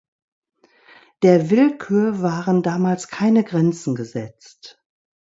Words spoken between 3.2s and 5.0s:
Grenzen gesetzt.